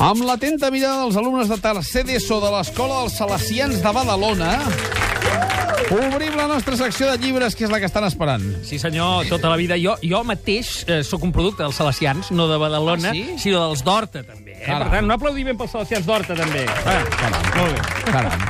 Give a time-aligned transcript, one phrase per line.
[0.00, 4.54] Amb l'atenta mirada dels alumnes de tercer d'ESO de l'Escola dels Salesians de Badalona,
[5.92, 8.46] obrim la nostra secció de llibres, que és la que estan esperant.
[8.64, 9.76] Sí, senyor, tota la vida.
[9.80, 13.36] Jo, jo mateix eh, sóc un producte dels Salesians, no de Badalona, Ah, sí?
[13.44, 14.56] sinó dels d'Horta, també.
[14.56, 14.64] Eh?
[14.64, 14.88] Caram.
[14.88, 16.64] Per tant, un aplaudiment pels Salesians d'Horta, també.
[16.86, 17.46] Ah, Caram.
[17.58, 18.10] molt bé.
[18.10, 18.48] Caram.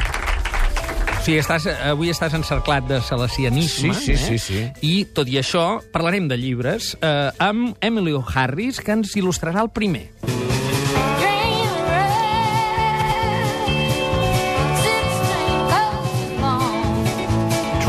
[1.20, 3.92] O sigui, estàs, avui estàs encerclat de salesianisme.
[3.92, 4.22] Sí, sí, eh?
[4.22, 4.62] sí, sí.
[4.86, 9.74] I, tot i això, parlarem de llibres eh, amb Emilio Harris, que ens il·lustrarà el
[9.74, 10.06] primer.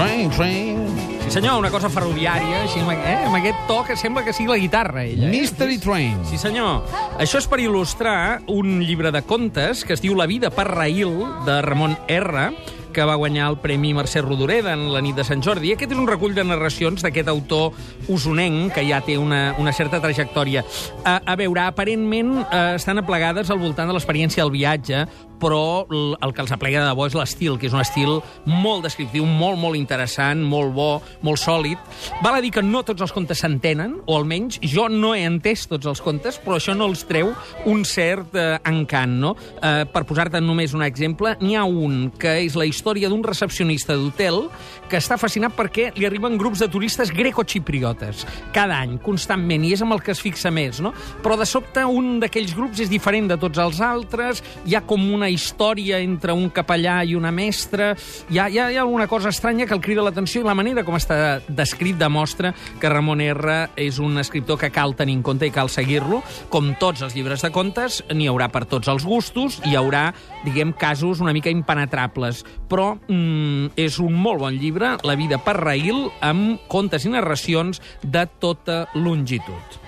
[0.01, 0.87] Train, train.
[1.21, 3.17] Sí, senyor, una cosa ferroviària, així, eh?
[3.27, 5.27] amb aquest to que sembla que sigui la guitarra, ella.
[5.27, 5.29] Eh?
[5.29, 6.15] Mystery Train.
[6.25, 6.81] Sí, senyor.
[7.21, 11.13] Això és per il·lustrar un llibre de contes que es diu La vida per Raïl,
[11.45, 12.49] de Ramon R.,
[12.91, 15.69] que va guanyar el Premi Mercè Rodoreda en la nit de Sant Jordi.
[15.69, 17.77] I aquest és un recull de narracions d'aquest autor
[18.09, 20.65] usonenc, que ja té una, una certa trajectòria.
[21.05, 25.05] A, a veure, aparentment eh, estan aplegades al voltant de l'experiència del viatge,
[25.41, 29.25] però el que els aplega de debò és l'estil, que és un estil molt descriptiu,
[29.25, 30.89] molt, molt interessant, molt bo,
[31.25, 31.79] molt sòlid.
[32.21, 35.65] Val a dir que no tots els contes s'entenen, o almenys jo no he entès
[35.71, 37.33] tots els contes, però això no els treu
[37.69, 39.33] un cert eh, encant, no?
[39.57, 43.97] Eh, per posar-te només un exemple, n'hi ha un que és la història d'un recepcionista
[43.97, 44.43] d'hotel
[44.91, 49.83] que està fascinat perquè li arriben grups de turistes greco-xipriotes cada any, constantment, i és
[49.83, 50.93] amb el que es fixa més, no?
[51.23, 55.03] Però de sobte un d'aquells grups és diferent de tots els altres, hi ha com
[55.13, 57.91] una història entre un capellà i una mestra,
[58.29, 60.97] hi ha, hi ha, alguna cosa estranya que el crida l'atenció i la manera com
[60.97, 65.53] està descrit demostra que Ramon R és un escriptor que cal tenir en compte i
[65.53, 66.21] cal seguir-lo.
[66.53, 70.09] Com tots els llibres de contes, n'hi haurà per tots els gustos, hi haurà,
[70.45, 75.57] diguem, casos una mica impenetrables, però mm, és un molt bon llibre, La vida per
[75.59, 79.81] Raïl, amb contes i narracions de tota longitud.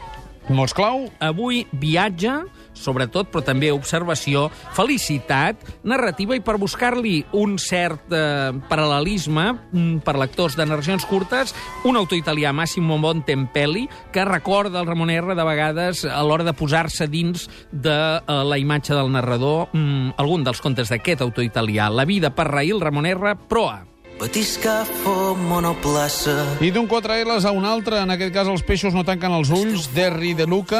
[0.52, 1.06] Mots clau?
[1.24, 2.34] Avui viatge,
[2.76, 10.18] sobretot, però també observació, felicitat, narrativa i per buscar-li un cert eh, paral·lelisme mm, per
[10.20, 11.56] lectors de narracions curtes,
[11.88, 16.56] un autor italià, Massimo Montempelli, que recorda el Ramon R de vegades a l'hora de
[16.58, 21.88] posar-se dins de eh, la imatge del narrador mm, algun dels contes d'aquest autor italià.
[21.88, 23.93] La vida per Raïl, Ramon R, proa.
[24.20, 26.46] Batiscafo, monoplaça...
[26.64, 29.90] I d'un 4Ls a un altre, en aquest cas els peixos no tanquen els ulls,
[29.92, 30.80] d'Erri de Luca,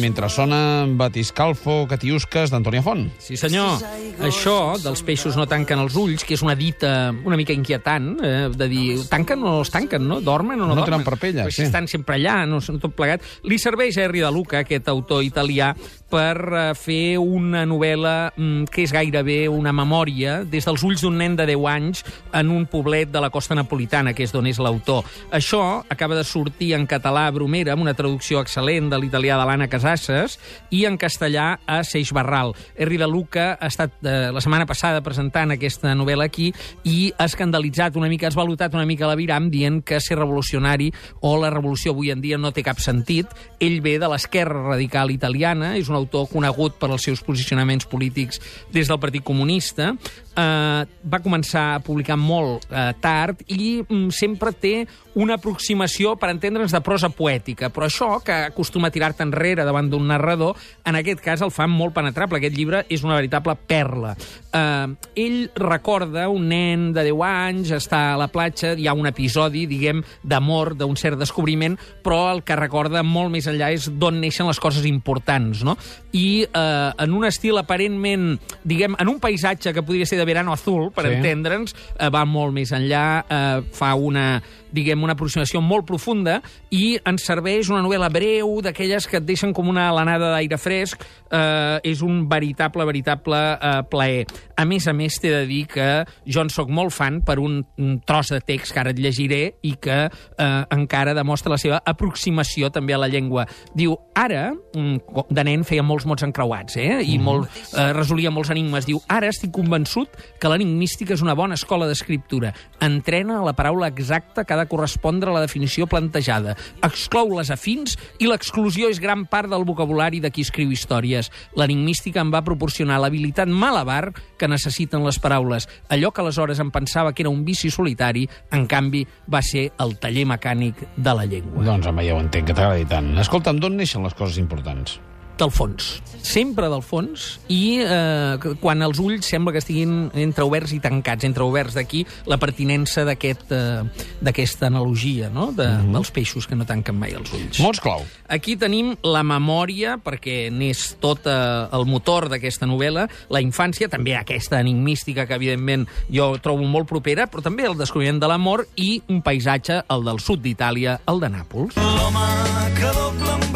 [0.00, 3.02] mentre sona Batiscalfo, Catiusques, d'Antònia Font.
[3.20, 3.82] Sí, senyor.
[4.24, 8.48] Això dels peixos no tanquen els ulls, que és una dita una mica inquietant, eh,
[8.54, 10.20] de dir, tanquen o no els tanquen, no?
[10.24, 10.92] Dormen o no, No dormen?
[11.02, 11.66] tenen parpella, sí.
[11.66, 13.20] estan sempre allà, no són tot plegat.
[13.44, 15.74] Li serveix a Henry de Luca, aquest autor italià,
[16.10, 21.16] per eh, fer una novel·la mm, que és gairebé una memòria des dels ulls d'un
[21.20, 22.02] nen de 10 anys
[22.36, 25.06] en un poblet de la costa napolitana, que és d'on és l'autor.
[25.30, 29.46] Això acaba de sortir en català a Bromera, amb una traducció excel·lent de l'italià de
[29.46, 30.38] l'Anna Casasses,
[30.74, 32.54] i en castellà a Seix Barral.
[32.76, 36.50] Henry de Luca ha estat eh, la setmana passada presentant aquesta novel·la aquí
[36.84, 40.90] i ha escandalitzat una mica, ha esvalutat una mica la viram dient que ser revolucionari
[41.26, 43.30] o la revolució avui en dia no té cap sentit.
[43.60, 48.40] Ell ve de l'esquerra radical italiana, és un autor conegut per als seus posicionaments polítics
[48.72, 49.92] des del Partit Comunista,
[50.36, 50.82] eh,
[51.12, 54.74] va començar a publicar molt eh, tard i mm, sempre té
[55.20, 57.70] una aproximació, per entendre'ns, de prosa poètica.
[57.74, 61.66] Però això, que acostuma a tirar-te enrere davant d'un narrador, en aquest cas el fa
[61.66, 62.38] molt penetrable.
[62.38, 64.14] Aquest llibre és una veritable perla.
[64.52, 64.86] Eh,
[65.24, 69.66] ell recorda un nen de 10 anys, està a la platja, hi ha un episodi,
[69.70, 74.48] diguem, d'amor, d'un cert descobriment, però el que recorda molt més enllà és d'on neixen
[74.48, 75.76] les coses importants, no?
[76.14, 80.54] I eh, en un estil aparentment, diguem, en un paisatge que podria ser de verano
[80.54, 81.16] azul, per Sí.
[81.18, 86.98] entendre'ns, eh, va molt més enllà, eh, fa una, diguem, una aproximació molt profunda i
[87.04, 91.80] ens serveix una novel·la breu, d'aquelles que et deixen com una alenada d'aire fresc, eh,
[91.82, 94.26] és un veritable, veritable eh, plaer.
[94.56, 95.88] A més a més, t'he de dir que
[96.26, 99.56] jo en sóc molt fan per un, un tros de text que ara et llegiré
[99.66, 103.46] i que eh, encara demostra la seva aproximació també a la llengua.
[103.74, 107.00] Diu, ara, mm, de nen feia molts mots encreuats, eh?
[107.02, 108.86] I molt, eh, resolia molts enigmes.
[108.86, 110.09] Diu, ara estic convençut
[110.40, 112.52] que l'enigmística és una bona escola d'escriptura.
[112.80, 116.56] Entrena la paraula exacta que ha de correspondre a la definició plantejada.
[116.86, 121.30] Exclou les afins i l'exclusió és gran part del vocabulari de qui escriu històries.
[121.58, 125.68] L'enigmística em va proporcionar l'habilitat malabar que necessiten les paraules.
[125.88, 129.98] Allò que aleshores em pensava que era un vici solitari, en canvi, va ser el
[130.00, 131.66] taller mecànic de la llengua.
[131.66, 133.14] Doncs home, ja ho entenc, que t'agradi tant.
[133.20, 135.00] Escolta'm, d'on neixen les coses importants?
[135.40, 135.98] Del fons.
[136.20, 141.24] Sempre del fons, i eh, quan els ulls sembla que estiguin entreoberts i tancats.
[141.24, 145.92] Entreoberts d'aquí la pertinença d'aquest, eh, d'aquesta analogia, no?, de, mm -hmm.
[145.96, 147.60] dels peixos que no tanquen mai els ulls.
[147.60, 148.04] Mots clau.
[148.28, 151.32] Aquí tenim la memòria, perquè n'és tot eh,
[151.72, 157.26] el motor d'aquesta novel·la, la infància, també aquesta enigmística que, evidentment, jo trobo molt propera,
[157.26, 161.28] però també el descobriment de l'amor i un paisatge, el del sud d'Itàlia, el de
[161.28, 161.76] Nàpols.
[161.76, 162.28] L'home
[162.76, 163.49] que dobla amb.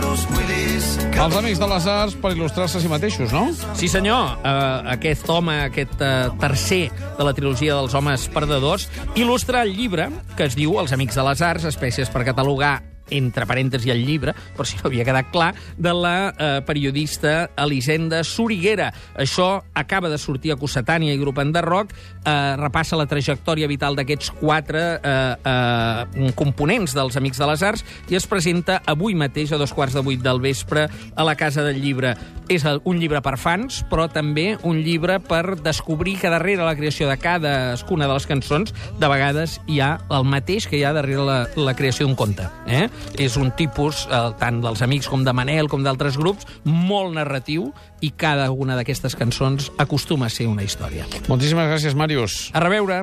[1.14, 3.46] Els amics de les arts per il·lustrar-se a si mateixos, no?
[3.78, 4.34] Sí, senyor.
[4.42, 10.10] Uh, aquest home, aquest uh, tercer de la trilogia dels homes perdedors, il·lustra el llibre
[10.34, 12.80] que es diu Els amics de les arts, espècies per catalogar
[13.14, 18.22] entre parèntesis el llibre, per si no havia quedat clar, de la eh, periodista Elisenda
[18.24, 18.90] Soriguera.
[19.16, 24.32] Això acaba de sortir a Cossetània i Grup Enderroc, eh, repassa la trajectòria vital d'aquests
[24.40, 29.60] quatre eh, eh, components dels Amics de les Arts i es presenta avui mateix a
[29.60, 32.14] dos quarts de vuit del vespre a la Casa del Llibre.
[32.52, 37.08] És un llibre per fans, però també un llibre per descobrir que darrere la creació
[37.08, 41.24] de cadascuna de les cançons, de vegades hi ha el mateix que hi ha darrere
[41.24, 42.46] la, la creació d'un conte.
[42.66, 42.86] Eh?
[43.18, 47.72] És un tipus, eh, tant dels Amics com de Manel, com d'altres grups, molt narratiu,
[48.04, 51.08] i cada una d'aquestes cançons acostuma a ser una història.
[51.30, 52.50] Moltíssimes gràcies, Màrius.
[52.52, 53.02] A reveure!